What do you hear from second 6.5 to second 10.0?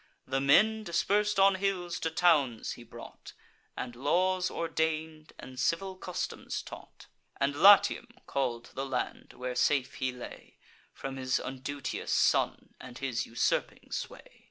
taught, And Latium call'd the land where safe